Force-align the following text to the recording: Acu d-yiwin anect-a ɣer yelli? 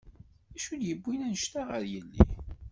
Acu 0.55 0.73
d-yiwin 0.79 1.25
anect-a 1.25 1.61
ɣer 1.63 1.83
yelli? 1.91 2.23